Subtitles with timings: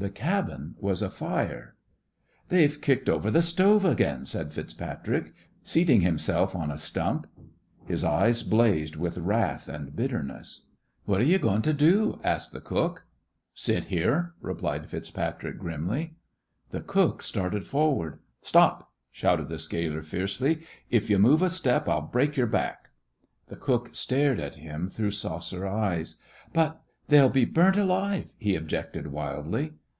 [0.00, 1.76] The cabin was afire.
[2.48, 7.26] "They've kicked over th' stove again," said FitzPatrick, seating himself on a stump.
[7.84, 10.62] His eyes blazed with wrath and bitterness.
[11.04, 13.04] "What yo' goin' to do?" asked the cook.
[13.52, 16.14] "Sit here," replied FitzPatrick, grimly.
[16.70, 18.20] The cook started forward.
[18.40, 22.88] "Stop!" shouted the scaler, fiercely; "if you move a step, I'll break your back!"
[23.48, 26.16] The cook stared at him through saucer eyes.
[26.54, 29.74] "But they'd be burnt alive!" he objected, wildly.